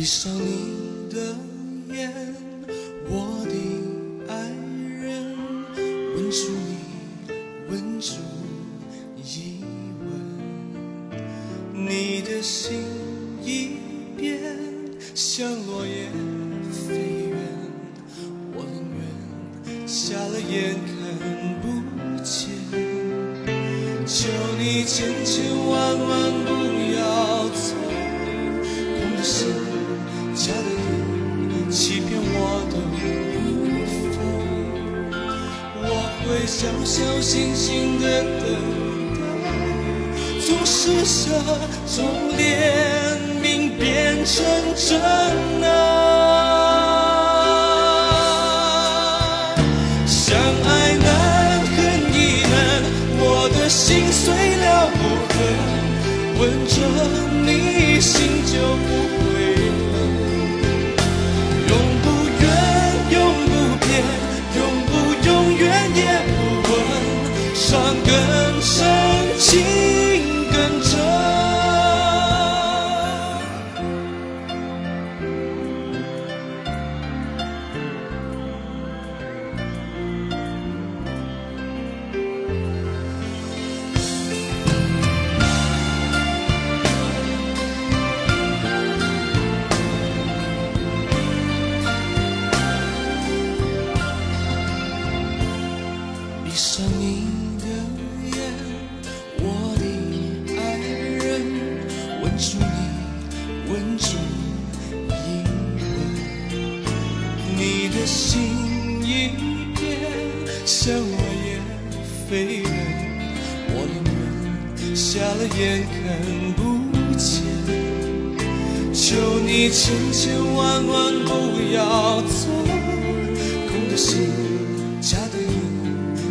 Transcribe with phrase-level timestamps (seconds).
[0.00, 1.36] 闭上你的
[1.94, 2.10] 眼，
[3.06, 3.52] 我的
[4.32, 4.32] 爱
[4.98, 5.36] 人，
[6.16, 6.72] 吻住你，
[7.68, 8.14] 吻住
[9.22, 9.62] 一
[10.00, 10.08] 吻，
[11.74, 12.80] 你的心
[13.44, 13.76] 一
[14.16, 14.40] 变，
[15.14, 16.08] 像落叶
[16.72, 17.36] 飞远，
[18.54, 20.96] 我宁愿瞎了眼看
[21.60, 21.66] 不
[22.24, 22.48] 见。
[24.06, 26.59] 求你千千万万不
[36.60, 38.44] 小小心心的等
[39.14, 39.20] 待，
[40.46, 41.30] 从施舍，
[41.86, 42.04] 从
[42.36, 44.44] 怜悯变成
[44.76, 45.00] 真
[45.62, 46.09] 爱。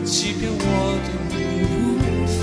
[0.09, 0.63] 欺骗我
[1.05, 1.37] 都无
[2.25, 2.41] 妨。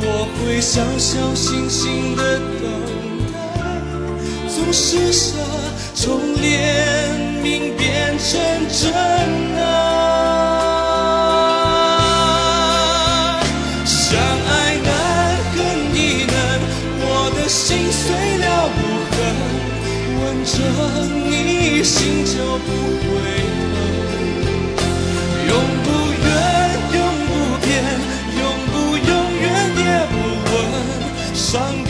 [0.00, 2.20] 我会小小心心的
[2.60, 2.66] 等
[3.32, 3.38] 待，
[4.48, 5.36] 从施舍，
[5.94, 6.42] 从怜
[7.44, 8.28] 悯变成
[8.68, 8.92] 真
[9.54, 9.62] 爱。
[13.86, 14.90] 相爱难，
[15.54, 15.56] 恨
[15.94, 16.34] 亦难，
[16.98, 18.02] 我的心碎
[18.38, 18.44] 了
[18.74, 18.82] 无
[19.14, 19.14] 痕，
[20.18, 20.58] 吻着
[21.30, 21.30] 你
[21.84, 22.68] 心就不
[23.06, 23.43] 会
[31.54, 31.83] 问，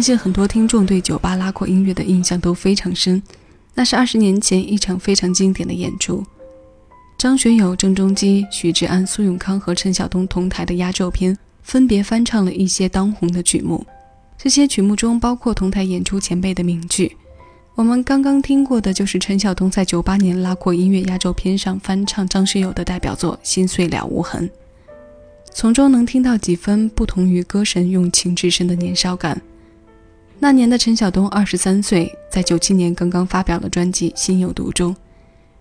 [0.00, 3.22] 相信很多听众对酒吧拉阔音乐的印象都非常深，
[3.74, 6.24] 那是二十年前一场非常经典的演出。
[7.18, 13.84] 张学友、郑中基、许志安、苏永康和陈晓东同台的压轴片，分别翻唱了一些当红的曲目。
[14.38, 17.14] 这些曲目中包括同台演出前辈的名句。
[17.74, 24.48] 我们刚刚听过的就是陈晓东在九八年拉阔音乐压轴片上翻唱张学友的代表作《心碎了无痕》，
[25.52, 29.38] 从中能听到几分不同于歌神用情至深的年少感。
[30.42, 34.90] 那年的陈晓东二十三岁，在九七年刚刚发表了专辑《心有独钟》，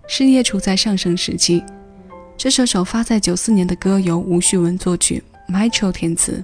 [0.07, 1.61] 事业处在上升时期。
[2.37, 6.41] 这首首发在九四年的歌由吴旭文作曲，Michael 填词，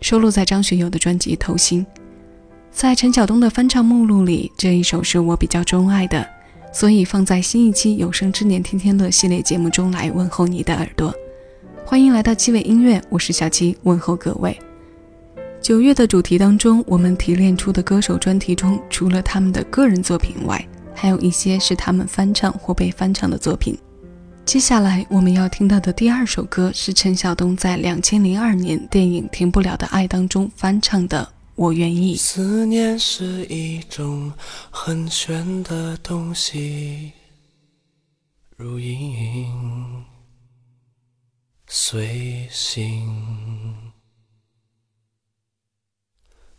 [0.00, 1.86] 收录在张学友的专辑《偷心》。
[2.72, 6.28] 在陈晓东的翻唱目录里，这一首是我比较钟爱的，
[6.72, 11.14] 所以放在新一期有生之年天天乐系列节目中来问候你的耳朵。
[11.84, 14.58] 欢迎来到七尾音乐，我是小七，问候各位。
[15.66, 20.64] 九月的主题当中，我们提炼出的歌手专题中，除了他们的个人作品外，
[20.94, 23.76] 还有一些是他们翻唱或被翻唱的作品。
[24.44, 31.24] 接下来我们要听到的第二首歌是陈晓东在两千零二年电影《停不了的爱》当中翻唱的
[31.56, 32.14] 《我愿意。
[32.14, 34.32] 思念是一种
[34.70, 37.10] 很玄的东西，
[38.56, 40.04] 如影
[41.66, 43.12] 随形，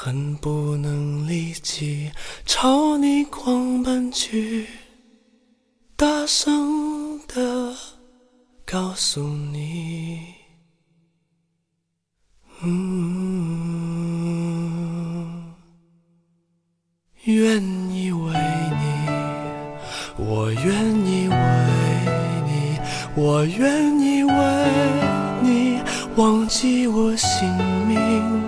[0.00, 2.12] 恨不能立即
[2.46, 4.64] 朝你狂奔去，
[5.96, 7.74] 大声的
[8.64, 10.20] 告诉你。
[12.62, 12.72] 嗯，
[17.24, 17.60] 愿
[17.92, 19.08] 意为你，
[20.16, 21.34] 我愿意为
[22.46, 22.78] 你，
[23.16, 24.30] 我愿意为
[25.42, 25.82] 你
[26.14, 27.52] 忘记我姓
[27.88, 28.47] 名，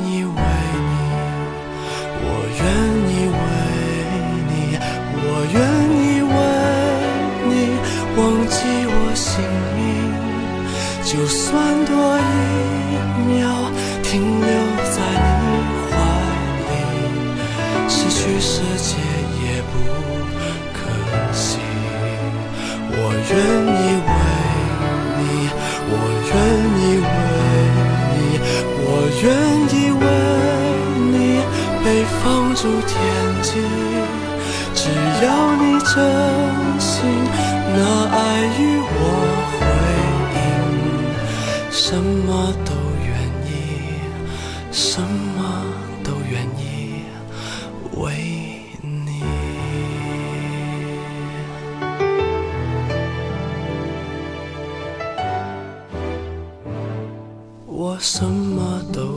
[58.01, 59.10] 什么都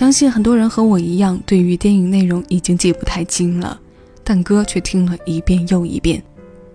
[0.00, 3.78] 相信很多人和我一样，对于电影内容已经记不太清了，
[4.24, 6.22] 但歌却听了一遍又一遍。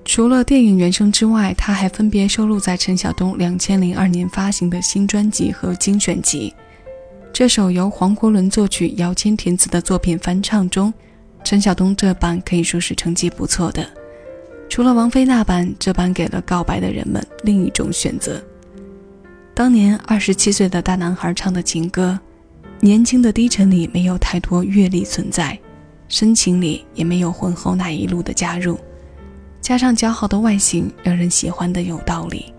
[0.05, 6.53] 除了电影原声之外，他还分别收录在陈晓东两千零二年发行的新专辑和精选集。
[7.33, 10.93] 这首由黄国伦作曲、姚谦填词的作品翻唱中，
[11.43, 13.83] 陈晓东这版可以说是成绩不错的。
[14.69, 18.39] 除了王菲那版，这版给了告白的人们另一种选择。
[19.55, 22.19] 当年二十七岁的大男孩唱的情歌，
[22.79, 25.57] 年轻的低沉里没有太多阅历存在，
[26.07, 28.77] 深情里也没有浑厚那一路的加入。
[29.61, 32.53] 加上姣好的外形，让人喜欢的有道理。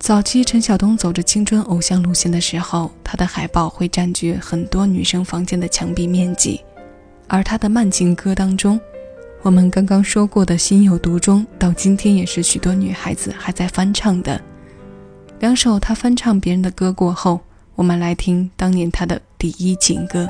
[0.00, 6.60] 早期陈晓东走着青春偶像路线的时候，他的海报会占据很多女生房间的墙壁面积，
[7.28, 8.80] 而他的慢情歌当中，
[9.42, 14.40] 我们刚刚说过的《心有独钟》，到今天也是许多女孩子还在翻唱的。
[15.38, 17.40] 两首她翻唱别人的歌过后，
[17.76, 20.28] 我们来听当年他的第一情歌。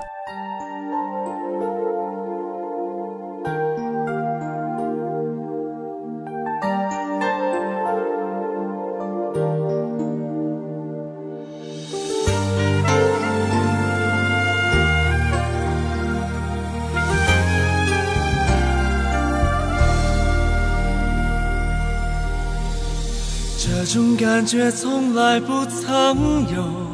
[23.95, 26.94] 这种感觉从来不曾有，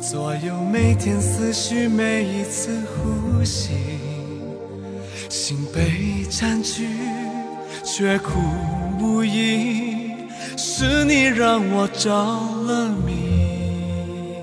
[0.00, 3.70] 左右每天思绪，每一次呼吸，
[5.28, 6.86] 心被占据，
[7.82, 8.38] 却苦
[9.00, 10.12] 无依，
[10.56, 14.36] 是你让我着了迷，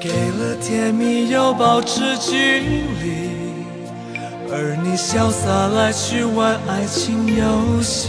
[0.00, 2.60] 给了甜蜜又保持距
[3.02, 4.16] 离，
[4.50, 8.08] 而你潇洒来去玩爱情游戏。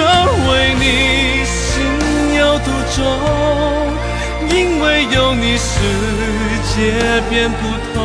[0.00, 0.06] 真
[0.48, 1.84] 为你心
[2.34, 2.98] 有独钟，
[4.48, 5.76] 因为有你世
[6.72, 7.60] 界变不
[7.92, 7.98] 同。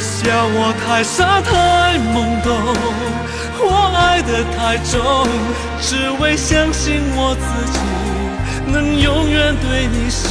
[0.00, 0.10] 笑
[0.56, 2.50] 我太傻太懵懂。
[3.60, 4.92] 我爱得太重，
[5.80, 7.78] 只为相信我自己
[8.66, 10.28] 能永远对你心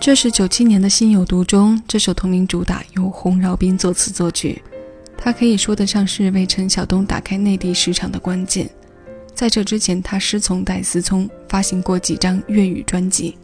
[0.00, 4.62] 这是九七年的《心有独钟》这首同名主打，由洪饶斌作词作曲。
[5.14, 8.66] 他可以说得上是为陈晓东打开内地市场的关键。
[9.34, 13.36] 在这之前，他师从戴思聪，发行过几张粤语专辑，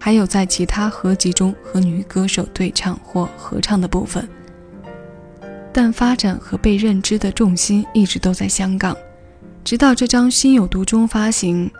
[0.00, 4.28] 还有在其他合集中和女歌手对唱或合唱的部分。
[5.72, 8.96] 但发展和被认知的重心一直都在香港。
[9.62, 11.70] 直到这张《心有独钟》发行，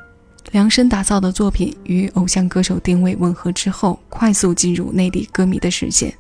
[0.53, 6.13] 量身打造的作品与偶像歌手定位吻合之后，快速进入内地歌迷的视线。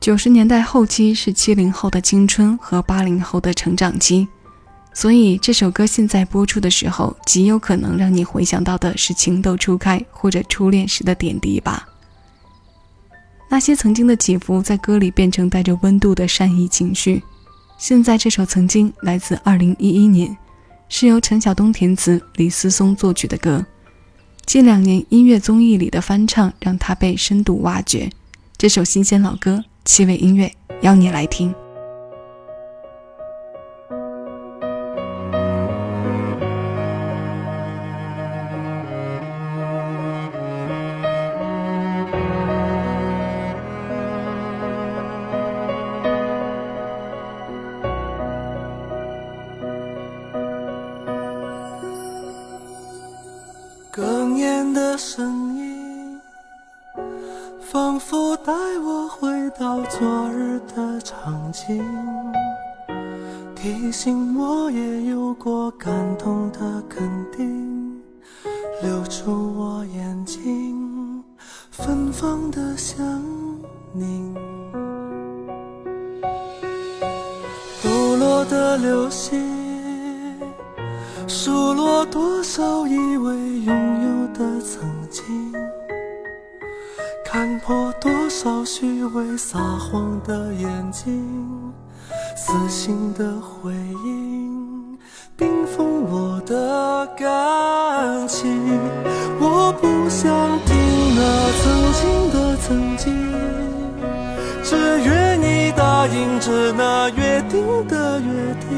[0.00, 4.26] 九十年代后期是七零后的青春和八零后的成长期，
[4.94, 11.88] 所以这首歌现在播出的时候，极有可能让你回想到的是情窦初开或者初恋时的点滴吧。
[13.50, 17.22] 那些曾经的起伏，在歌里变成带着温度的善意情绪。
[17.76, 20.36] 现在这首《曾经》来自二零一一年，
[20.88, 23.64] 是由陈晓东填词、李思松作曲的歌。
[24.46, 28.10] 近两年音乐综艺里的翻唱，让他被深度挖掘。
[28.56, 29.64] 这首新鲜老歌。
[29.84, 30.52] 七味音乐
[30.82, 31.54] 邀你来听。
[68.80, 71.24] 留住我眼睛
[71.70, 73.22] 芬芳的香
[73.92, 74.34] 凝。
[77.82, 79.42] 抖落的流星，
[81.26, 85.24] 数落多少以为拥有的曾经。
[87.24, 91.72] 看破多少虚伪撒谎的眼睛，
[92.36, 94.27] 死心的回应，
[97.18, 98.78] 感情。
[99.40, 100.30] 我不想
[100.64, 100.76] 听
[101.16, 101.20] 那
[101.58, 103.12] 曾经的曾经，
[104.62, 108.70] 只愿你答应着那约定的约定，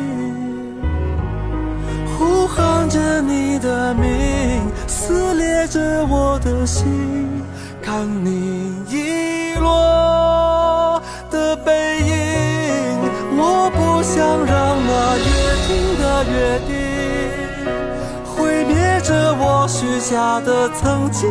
[2.17, 7.29] 呼喊着你的名，撕裂着我的心。
[7.83, 12.11] 看你遗落的背影，
[13.37, 15.29] 我不想让那约
[15.67, 16.90] 定的约定
[19.71, 21.31] 虚假的曾经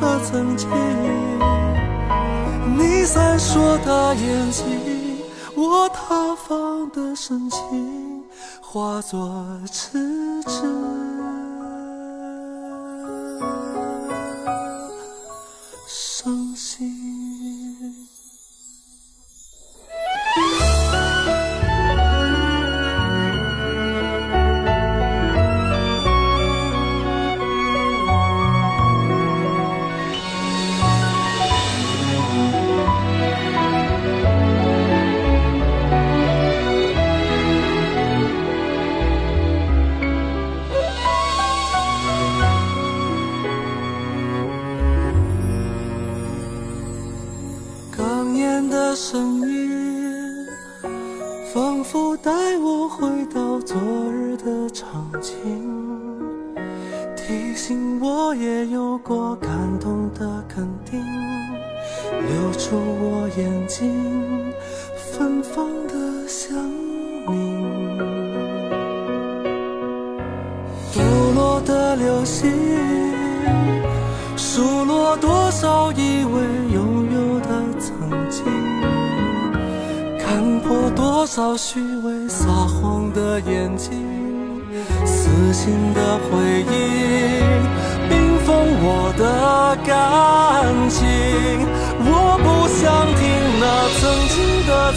[0.00, 0.68] 和曾经。
[2.76, 5.22] 你闪烁的眼睛，
[5.54, 8.24] 我塌方的深情，
[8.60, 11.35] 化作痴痴。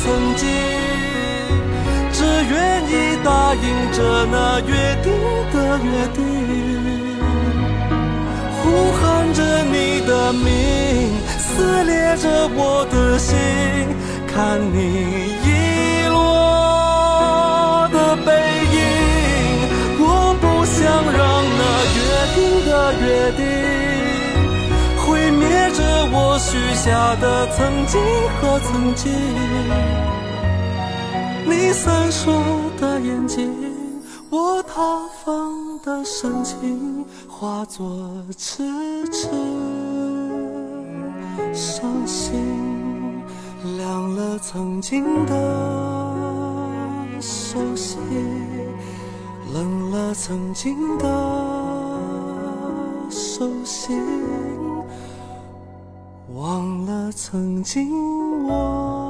[0.01, 0.47] 曾经，
[2.13, 3.97] 只愿意答应着
[4.31, 5.11] 那约定
[5.51, 6.17] 的约定，
[8.55, 10.47] 呼喊着你的名，
[11.37, 13.35] 撕裂着我的心，
[14.27, 15.48] 看你。
[26.81, 28.01] 下的曾经
[28.39, 29.11] 和曾经，
[31.45, 32.31] 你闪烁
[32.79, 33.53] 的眼睛，
[34.29, 34.73] 我塌
[35.25, 37.85] 方的深情，化作
[38.37, 38.63] 痴
[39.11, 39.27] 痴
[41.53, 43.25] 伤心，
[43.77, 45.33] 凉了曾经的
[47.19, 47.97] 熟悉，
[49.53, 51.05] 冷了曾经的。
[53.09, 54.01] 手心，
[56.35, 57.89] 忘了曾经
[58.45, 59.08] 我